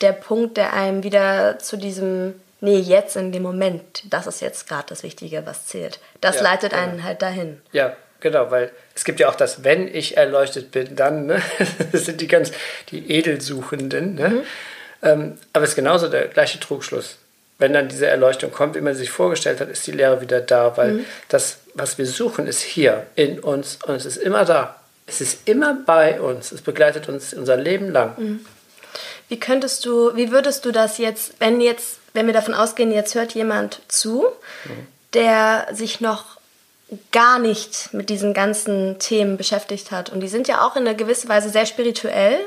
[0.00, 4.68] der Punkt, der einem wieder zu diesem, nee, jetzt in dem Moment, das ist jetzt
[4.68, 5.98] gerade das Wichtige, was zählt.
[6.20, 6.82] Das Ja, leitet genau.
[6.82, 7.60] einen halt dahin.
[7.72, 11.42] Ja, genau, weil es gibt ja auch das, wenn ich erleuchtet bin, dann, ne?
[11.92, 12.52] das sind die ganz,
[12.90, 14.44] die Edelsuchenden, ne?
[15.02, 17.16] Ähm, aber es ist genauso der gleiche Trugschluss.
[17.58, 20.76] Wenn dann diese Erleuchtung kommt, wie man sich vorgestellt hat, ist die Lehre wieder da,
[20.76, 24.76] weil das, was wir suchen, ist hier in uns und es ist immer da.
[25.06, 26.52] Es ist immer bei uns.
[26.52, 28.40] Es begleitet uns unser Leben lang.
[29.28, 33.14] Wie könntest du, wie würdest du das jetzt, wenn jetzt, wenn wir davon ausgehen, jetzt
[33.14, 34.26] hört jemand zu,
[35.14, 36.38] der sich noch
[37.12, 40.96] gar nicht mit diesen ganzen Themen beschäftigt hat und die sind ja auch in einer
[40.96, 42.38] gewissen Weise sehr spirituell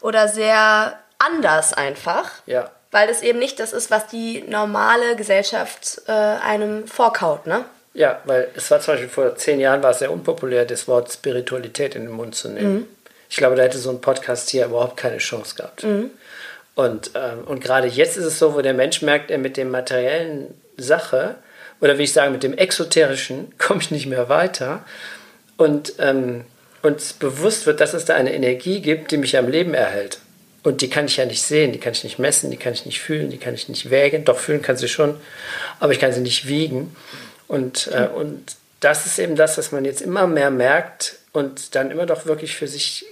[0.00, 2.70] oder sehr anders einfach, Ja.
[2.90, 7.64] weil es eben nicht das ist, was die normale Gesellschaft äh, einem vorkaut, ne?
[7.94, 11.12] Ja, weil es war zum Beispiel vor zehn Jahren war es sehr unpopulär, das Wort
[11.12, 12.88] Spiritualität in den Mund zu nehmen.
[13.28, 15.84] Ich glaube, da hätte so ein Podcast hier überhaupt keine Chance gehabt.
[16.74, 19.70] Und, ähm, und gerade jetzt ist es so, wo der Mensch merkt, er mit dem
[19.70, 21.34] materiellen Sache,
[21.82, 24.84] oder wie ich sage, mit dem exoterischen, komme ich nicht mehr weiter.
[25.58, 26.44] Und ähm,
[26.82, 30.18] uns bewusst wird, dass es da eine Energie gibt, die mich am Leben erhält.
[30.62, 32.86] Und die kann ich ja nicht sehen, die kann ich nicht messen, die kann ich
[32.86, 34.24] nicht fühlen, die kann ich nicht wägen.
[34.24, 35.16] Doch fühlen kann sie schon,
[35.80, 36.94] aber ich kann sie nicht wiegen.
[37.48, 41.90] Und, äh, und das ist eben das, was man jetzt immer mehr merkt und dann
[41.90, 43.06] immer doch wirklich für sich,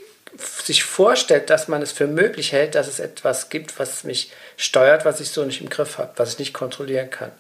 [0.62, 5.04] sich vorstellt, dass man es für möglich hält, dass es etwas gibt, was mich steuert,
[5.04, 7.32] was ich so nicht im Griff habe, was ich nicht kontrollieren kann.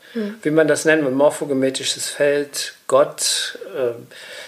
[0.42, 3.92] Wie man das nennt, morphogenetisches Feld, Gott, äh,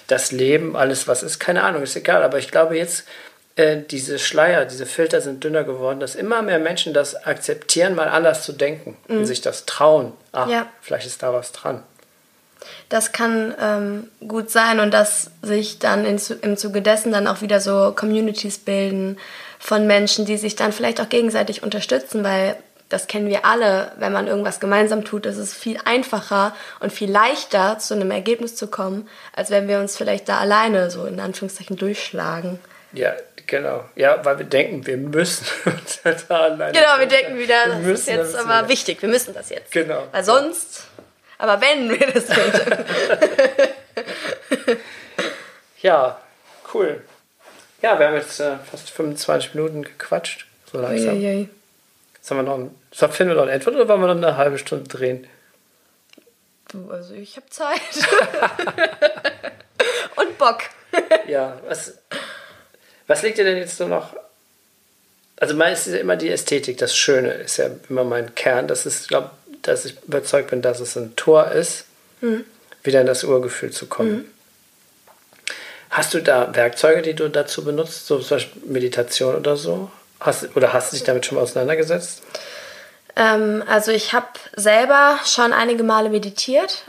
[0.08, 2.22] das Leben, alles was ist, keine Ahnung, ist egal.
[2.22, 3.04] Aber ich glaube jetzt,
[3.56, 8.08] äh, diese Schleier, diese Filter sind dünner geworden, dass immer mehr Menschen das akzeptieren, mal
[8.08, 10.12] anders zu denken und sich das trauen.
[10.32, 10.66] Ach, Ja.
[10.80, 11.82] vielleicht ist da was dran.
[12.88, 17.40] Das kann ähm, gut sein und dass sich dann in, im Zuge dessen dann auch
[17.40, 19.18] wieder so Communities bilden
[19.58, 22.56] von Menschen, die sich dann vielleicht auch gegenseitig unterstützen, weil
[22.88, 27.10] das kennen wir alle, wenn man irgendwas gemeinsam tut, ist es viel einfacher und viel
[27.10, 31.18] leichter zu einem Ergebnis zu kommen, als wenn wir uns vielleicht da alleine so in
[31.18, 32.58] Anführungszeichen durchschlagen.
[32.92, 33.14] Ja,
[33.52, 33.84] genau.
[33.96, 36.72] Ja, weil wir denken, wir müssen uns da alleine.
[36.72, 39.50] Genau, wir denken wieder, das ist müssen, wir jetzt müssen aber wichtig, wir müssen das
[39.50, 39.70] jetzt.
[39.70, 40.08] Genau.
[40.10, 40.86] Weil sonst,
[41.38, 42.24] aber wenn wir das.
[45.82, 46.20] Ja,
[46.72, 47.02] cool.
[47.82, 50.46] Ja, wir haben jetzt äh, fast 25 Minuten gequatscht.
[50.70, 51.16] So langsam.
[51.16, 51.48] Uiuiui.
[52.14, 54.28] Jetzt haben wir noch ein, so, finden wir noch eine Antwort oder wollen wir noch
[54.28, 55.26] eine halbe Stunde drehen?
[56.68, 57.80] Du, also ich habe Zeit.
[60.16, 60.60] Und Bock.
[61.26, 61.98] Ja, was,
[63.06, 64.14] was liegt dir denn jetzt so noch?
[65.36, 68.68] Also meist ist ja immer die Ästhetik, das Schöne ist ja immer mein Kern.
[68.68, 69.30] Das ist, glaube
[69.62, 71.84] dass ich überzeugt bin, dass es ein Tor ist,
[72.82, 74.30] wieder in das Urgefühl zu kommen.
[75.90, 79.90] Hast du da Werkzeuge, die du dazu benutzt, so zum Beispiel Meditation oder so?
[80.20, 82.22] Hast, oder hast du dich damit schon mal auseinandergesetzt?
[83.14, 86.84] Ähm, also ich habe selber schon einige Male meditiert.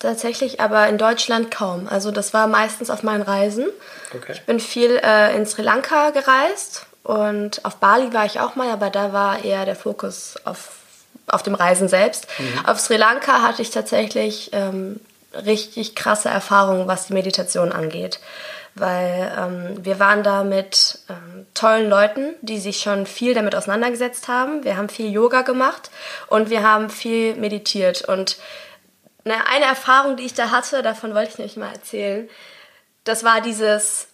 [0.00, 1.86] Tatsächlich, aber in Deutschland kaum.
[1.86, 3.66] Also das war meistens auf meinen Reisen.
[4.14, 4.32] Okay.
[4.32, 8.70] Ich bin viel äh, in Sri Lanka gereist und auf Bali war ich auch mal,
[8.70, 10.70] aber da war eher der Fokus auf,
[11.26, 12.26] auf dem Reisen selbst.
[12.64, 15.00] Auf Sri Lanka hatte ich tatsächlich ähm,
[15.34, 18.20] richtig krasse Erfahrungen, was die Meditation angeht.
[18.74, 24.28] weil ähm, wir waren da mit ähm, tollen Leuten, die sich schon viel damit auseinandergesetzt
[24.28, 24.64] haben.
[24.64, 25.90] Wir haben viel Yoga gemacht
[26.28, 28.02] und wir haben viel meditiert.
[28.02, 28.38] Und
[29.24, 32.28] eine, eine Erfahrung, die ich da hatte, davon wollte ich nämlich mal erzählen,
[33.04, 34.08] das war dieses,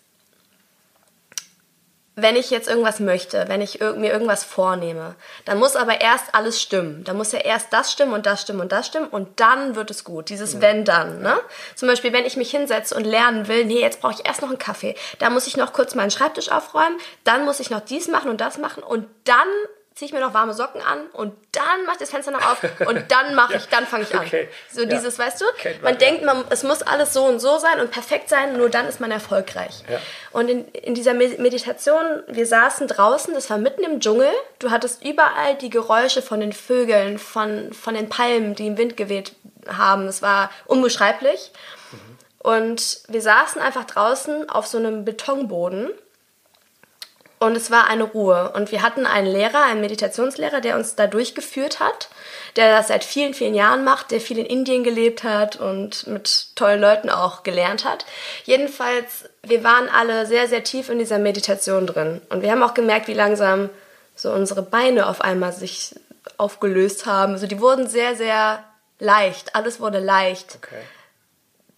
[2.19, 6.61] wenn ich jetzt irgendwas möchte, wenn ich mir irgendwas vornehme, dann muss aber erst alles
[6.63, 7.05] stimmen.
[7.05, 9.91] Dann muss ja erst das stimmen und das stimmen und das stimmen und dann wird
[9.91, 10.31] es gut.
[10.31, 10.61] Dieses ja.
[10.63, 11.21] wenn dann.
[11.21, 11.39] Ne?
[11.75, 14.49] Zum Beispiel, wenn ich mich hinsetze und lernen will, nee, jetzt brauche ich erst noch
[14.49, 14.95] einen Kaffee.
[15.19, 18.41] Da muss ich noch kurz meinen Schreibtisch aufräumen, dann muss ich noch dies machen und
[18.41, 19.49] das machen und dann
[19.97, 22.59] ziehe ich mir noch warme Socken an und dann mache ich das Fenster noch auf
[22.87, 23.69] und dann mache ich, ja.
[23.71, 24.27] dann fange ich an.
[24.27, 24.47] Okay.
[24.71, 24.87] So ja.
[24.89, 27.91] dieses, weißt du, man, man denkt, man, es muss alles so und so sein und
[27.91, 29.85] perfekt sein, nur dann ist man erfolgreich.
[29.91, 29.99] Ja.
[30.33, 35.03] Und in, in dieser Meditation, wir saßen draußen, das war mitten im Dschungel, du hattest
[35.03, 39.33] überall die Geräusche von den Vögeln, von, von den Palmen, die im Wind geweht
[39.67, 40.09] haben.
[40.09, 41.53] Es war unbeschreiblich.
[41.91, 41.99] Mhm.
[42.51, 45.91] Und wir saßen einfach draußen auf so einem Betonboden
[47.39, 48.53] und es war eine Ruhe.
[48.55, 52.09] Und wir hatten einen Lehrer, einen Meditationslehrer, der uns da durchgeführt hat,
[52.57, 56.57] der das seit vielen, vielen Jahren macht, der viel in Indien gelebt hat und mit
[56.57, 58.07] tollen Leuten auch gelernt hat.
[58.45, 62.23] Jedenfalls, wir waren alle sehr, sehr tief in dieser Meditation drin.
[62.31, 63.69] Und wir haben auch gemerkt, wie langsam
[64.15, 65.95] so unsere Beine auf einmal sich
[66.39, 67.35] aufgelöst haben.
[67.35, 68.65] Also die wurden sehr, sehr
[68.99, 69.55] leicht.
[69.55, 70.59] Alles wurde leicht.
[70.63, 70.77] Okay.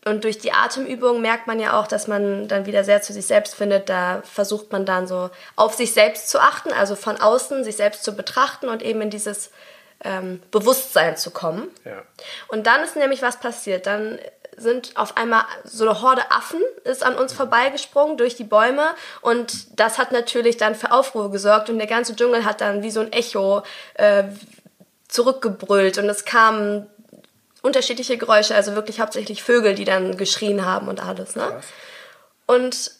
[0.04, 3.26] Und durch die Atemübung merkt man ja auch, dass man dann wieder sehr zu sich
[3.26, 3.88] selbst findet.
[3.88, 8.04] Da versucht man dann so auf sich selbst zu achten, also von außen sich selbst
[8.04, 9.50] zu betrachten und eben in dieses
[10.04, 11.68] ähm, Bewusstsein zu kommen.
[11.84, 12.02] Ja.
[12.46, 13.86] Und dann ist nämlich was passiert.
[13.86, 14.18] Dann
[14.56, 19.78] sind auf einmal so eine Horde Affen ist an uns vorbeigesprungen durch die Bäume und
[19.78, 23.00] das hat natürlich dann für Aufruhr gesorgt und der ganze Dschungel hat dann wie so
[23.00, 23.62] ein Echo
[23.94, 24.24] äh,
[25.06, 26.86] zurückgebrüllt und es kamen
[27.62, 31.36] unterschiedliche Geräusche, also wirklich hauptsächlich Vögel, die dann geschrien haben und alles.
[31.36, 31.60] Ne?
[32.46, 32.92] Und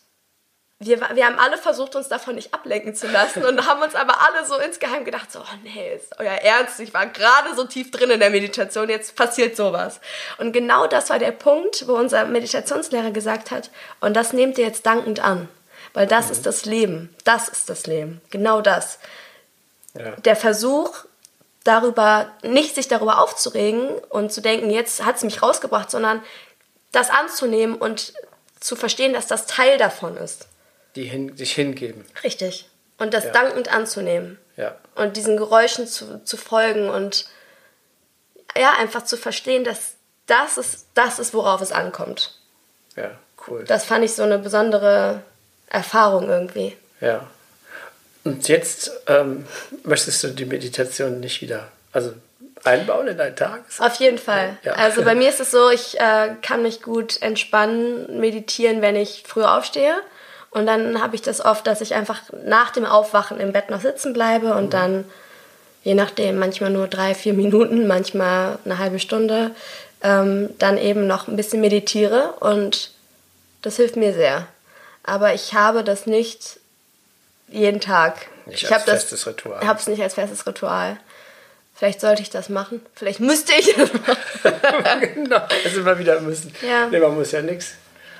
[0.81, 4.21] wir, wir haben alle versucht, uns davon nicht ablenken zu lassen und haben uns aber
[4.21, 7.91] alle so insgeheim gedacht, so, oh nee, ist euer Ernst, ich war gerade so tief
[7.91, 10.01] drin in der Meditation, jetzt passiert sowas.
[10.39, 14.67] Und genau das war der Punkt, wo unser Meditationslehrer gesagt hat, und das nehmt ihr
[14.67, 15.49] jetzt dankend an,
[15.95, 16.33] weil das mhm.
[16.33, 19.01] ist das Leben, das ist das Leben, genau das.
[19.95, 20.13] Ja.
[20.13, 21.07] Der Versuch,
[21.69, 26.23] darüber, nicht sich darüber aufzuregen und zu denken, jetzt hat es mich rausgebracht, sondern
[26.93, 28.15] das anzunehmen und
[28.59, 30.49] zu verstehen, dass das Teil davon ist.
[30.97, 32.05] Die hin, sich hingeben.
[32.25, 32.69] Richtig.
[32.97, 33.31] Und das ja.
[33.33, 34.39] dankend anzunehmen.
[34.57, 34.77] Ja.
[34.95, 37.27] Und diesen Geräuschen zu, zu folgen und
[38.57, 39.95] ja, einfach zu verstehen, dass
[40.27, 42.39] das ist, das ist, worauf es ankommt.
[42.97, 43.11] Ja,
[43.47, 43.65] cool.
[43.65, 45.23] Das fand ich so eine besondere
[45.69, 46.77] Erfahrung irgendwie.
[47.01, 47.27] Ja.
[48.29, 49.47] Und jetzt ähm,
[49.85, 52.13] möchtest du die Meditation nicht wieder, also
[52.63, 53.65] einbauen in deinen Tag?
[53.79, 54.59] Auf jeden Fall.
[54.63, 54.75] Ja.
[54.75, 59.25] Also bei mir ist es so, ich äh, kann mich gut entspannen, meditieren, wenn ich
[59.27, 59.95] früh aufstehe.
[60.51, 63.81] Und dann habe ich das oft, dass ich einfach nach dem Aufwachen im Bett noch
[63.81, 64.71] sitzen bleibe und mhm.
[64.71, 65.05] dann,
[65.85, 69.53] je nachdem, manchmal nur drei, vier Minuten, manchmal eine halbe Stunde,
[70.03, 72.91] ähm, dann eben noch ein bisschen meditiere und
[73.63, 74.47] das hilft mir sehr.
[75.03, 76.61] Aber ich habe das nicht
[77.51, 78.27] jeden Tag.
[78.47, 79.67] Nicht ich als festes das, Ritual.
[79.67, 80.99] habe es nicht als festes Ritual.
[81.75, 82.85] Vielleicht sollte ich das machen.
[82.95, 84.15] Vielleicht müsste ich das machen.
[85.15, 86.53] genau, also immer wieder müssen.
[86.67, 86.89] Ja.
[86.89, 87.75] Nee, man muss ja nichts.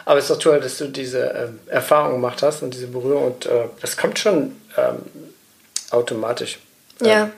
[0.05, 3.27] Aber es ist doch toll, dass du diese ähm, Erfahrung gemacht hast und diese Berührung.
[3.27, 5.03] Und äh, das kommt schon ähm,
[5.91, 6.59] automatisch.
[7.01, 7.25] Ja.
[7.25, 7.33] Ähm,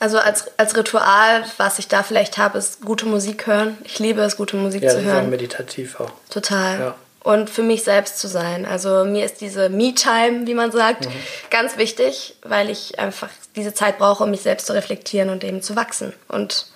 [0.00, 3.78] also als, als Ritual, was ich da vielleicht habe, ist gute Musik hören.
[3.84, 5.24] Ich liebe es, gute Musik ja, zu hören.
[5.24, 6.10] Ja, meditativ auch.
[6.30, 6.78] Total.
[6.78, 6.94] Ja
[7.28, 8.64] und für mich selbst zu sein.
[8.64, 11.12] Also mir ist diese Me-Time, wie man sagt, mhm.
[11.50, 15.60] ganz wichtig, weil ich einfach diese Zeit brauche, um mich selbst zu reflektieren und eben
[15.60, 16.14] zu wachsen.
[16.28, 16.68] Und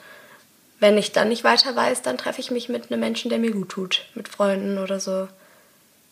[0.79, 3.51] wenn ich dann nicht weiter weiß, dann treffe ich mich mit einem Menschen, der mir
[3.51, 5.27] gut tut, mit Freunden oder so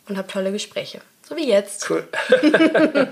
[0.08, 1.02] und habe tolle Gespräche.
[1.28, 1.90] So wie jetzt.
[1.90, 2.08] Cool.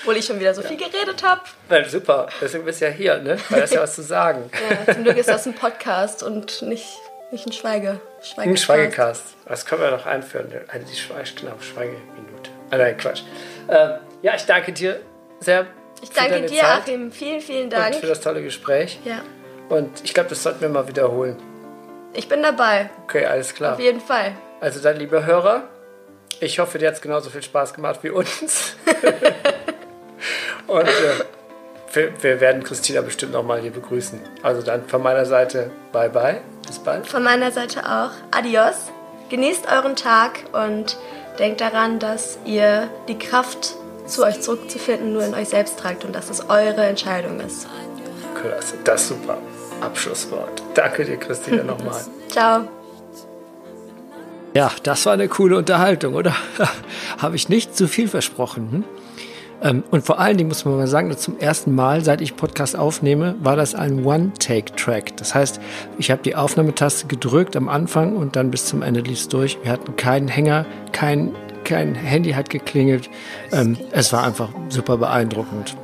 [0.00, 0.66] Obwohl ich schon wieder so ja.
[0.66, 1.42] viel geredet habe.
[1.70, 3.38] Ja, super, deswegen bist du ja hier, ne?
[3.48, 4.50] Weil das ja was zu sagen.
[4.68, 6.88] Ja, zum Glück ist das ein Podcast und nicht
[7.30, 8.00] nicht ein Schweige.
[8.22, 8.46] Schweigecast.
[8.46, 9.24] Ein Schweigecast.
[9.46, 10.52] Das können wir doch einführen.
[10.68, 12.50] Also die Schweige, genau, Schweigeminute.
[12.70, 13.22] Ah, nein, Quatsch.
[13.68, 13.90] Ähm,
[14.22, 15.00] ja, ich danke dir
[15.40, 15.66] sehr.
[16.02, 17.12] Ich danke dir, Zeit Achim.
[17.12, 17.94] Vielen, vielen Dank.
[17.94, 18.98] Und für das tolle Gespräch.
[19.04, 19.22] Ja.
[19.68, 21.36] Und ich glaube, das sollten wir mal wiederholen.
[22.12, 22.90] Ich bin dabei.
[23.04, 23.74] Okay, alles klar.
[23.74, 24.32] Auf jeden Fall.
[24.60, 25.68] Also dann, liebe Hörer,
[26.40, 28.76] ich hoffe, dir hat es genauso viel Spaß gemacht wie uns.
[30.66, 31.24] Und äh,
[31.92, 34.20] wir, wir, werden Christina bestimmt nochmal hier begrüßen.
[34.42, 36.40] Also dann von meiner Seite, bye bye.
[36.66, 37.06] Bis bald.
[37.06, 38.10] Von meiner Seite auch.
[38.30, 38.90] Adios.
[39.30, 40.98] Genießt euren Tag und
[41.38, 43.74] denkt daran, dass ihr die Kraft
[44.06, 47.66] zu euch zurückzufinden nur in euch selbst tragt und dass es eure Entscheidung ist.
[48.40, 49.38] Klasse, das ist super.
[49.80, 50.62] Abschlusswort.
[50.74, 52.04] Danke dir, Christina, nochmal.
[52.28, 52.68] Ciao.
[54.54, 56.36] Ja, das war eine coole Unterhaltung, oder?
[57.18, 58.68] Habe ich nicht zu viel versprochen.
[58.70, 58.84] Hm?
[59.64, 62.76] Ähm, und vor allen Dingen muss man mal sagen, zum ersten Mal, seit ich Podcast
[62.76, 65.16] aufnehme, war das ein One-Take-Track.
[65.16, 65.58] Das heißt,
[65.98, 69.58] ich habe die Aufnahmetaste gedrückt am Anfang und dann bis zum Ende lief es durch.
[69.62, 73.08] Wir hatten keinen Hänger, kein, kein Handy hat geklingelt.
[73.50, 75.74] Ähm, es war einfach super beeindruckend.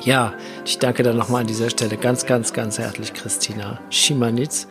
[0.00, 0.32] Ja,
[0.64, 4.66] ich danke dann nochmal an dieser Stelle ganz, ganz, ganz herzlich Christina Schimanitz.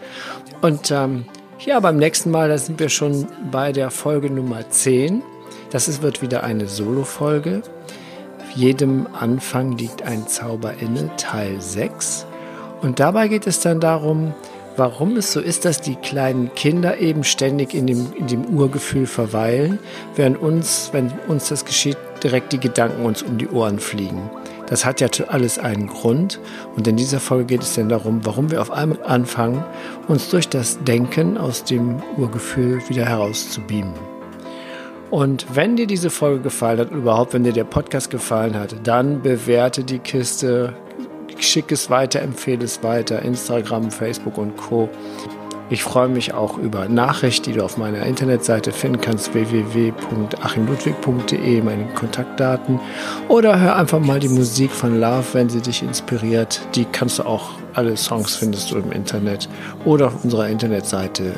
[0.61, 1.25] Und ähm,
[1.59, 5.21] ja, beim nächsten Mal, da sind wir schon bei der Folge Nummer 10.
[5.69, 7.61] Das ist, wird wieder eine Solo-Folge.
[8.55, 12.25] Jedem Anfang liegt ein Zauber inne, Teil 6.
[12.81, 14.33] Und dabei geht es dann darum,
[14.75, 19.07] warum es so ist, dass die kleinen Kinder eben ständig in dem, in dem Urgefühl
[19.07, 19.79] verweilen,
[20.15, 24.29] während uns, wenn uns das geschieht, direkt die Gedanken uns um die Ohren fliegen.
[24.67, 26.39] Das hat ja alles einen Grund.
[26.75, 29.63] Und in dieser Folge geht es dann darum, warum wir auf einmal anfangen,
[30.07, 34.10] uns durch das Denken aus dem Urgefühl wieder herauszubeamen.
[35.11, 39.21] Und wenn dir diese Folge gefallen hat, überhaupt wenn dir der Podcast gefallen hat, dann
[39.21, 40.73] bewerte die Kiste,
[41.37, 44.87] schick es weiter, empfehle es weiter, Instagram, Facebook und Co.
[45.69, 51.87] Ich freue mich auch über Nachrichten, die du auf meiner Internetseite finden kannst, www.achimludwig.de, meine
[51.93, 52.79] Kontaktdaten.
[53.27, 56.61] Oder hör einfach mal die Musik von Love, wenn sie dich inspiriert.
[56.75, 59.49] Die kannst du auch, alle Songs findest du im Internet
[59.85, 61.33] oder auf unserer Internetseite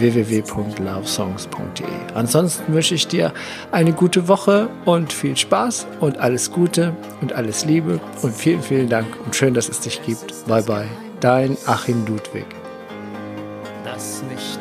[0.00, 1.84] www.lovesongs.de.
[2.14, 3.32] Ansonsten wünsche ich dir
[3.70, 8.88] eine gute Woche und viel Spaß und alles Gute und alles Liebe und vielen, vielen
[8.88, 10.46] Dank und schön, dass es dich gibt.
[10.46, 10.88] Bye bye.
[11.20, 12.46] Dein Achim Ludwig
[13.92, 14.58] das nicht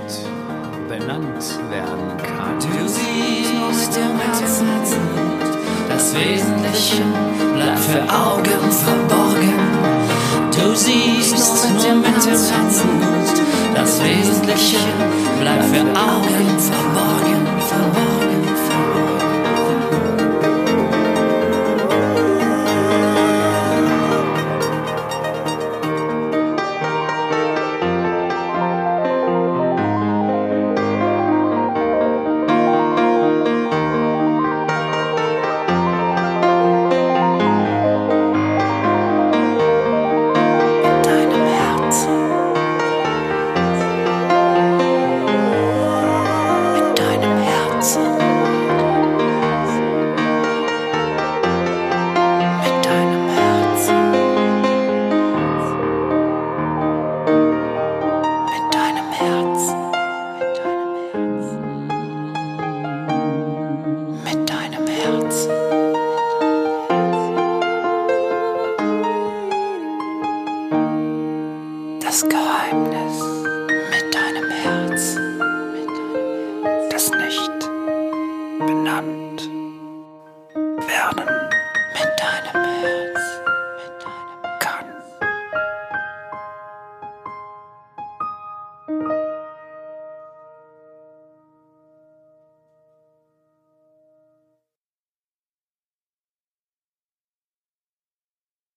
[0.88, 2.60] benannt werden kann.
[2.60, 4.68] Du siehst im Herzen,
[5.88, 7.04] das Wesentliche
[7.56, 9.54] bleibt für Augen verborgen.
[10.52, 13.21] Du siehst nur mit dem Herzen,
[13.74, 14.78] das Wesentliche
[15.40, 17.11] bleibt für Augen verborgen.